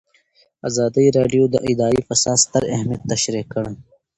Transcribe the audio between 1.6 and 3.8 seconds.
اداري فساد ستر اهميت تشریح کړی.